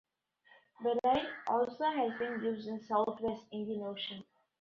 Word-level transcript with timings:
Beryl 0.81 1.21
also 1.45 1.83
has 1.83 2.17
been 2.17 2.43
used 2.43 2.67
in 2.67 2.79
the 2.79 2.83
South-West 2.83 3.43
Indian 3.51 3.83
Ocean. 3.83 4.23